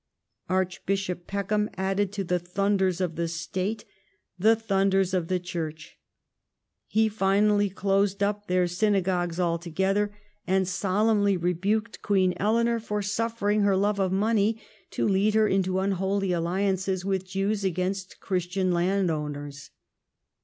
[0.49, 3.85] Archbishop Peckham added to the thundei's of the State
[4.39, 5.99] the thunders of the Church.
[6.87, 10.11] He finally closed up their synagogues alto gether,
[10.47, 14.59] and sternly rebuked Queen Eleanor for suffering her love of money
[14.89, 19.69] to lead her into unholy alliances with Jews against Christian landowners.